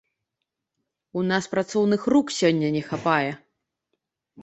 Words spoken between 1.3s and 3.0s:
нас працоўных рук сёння не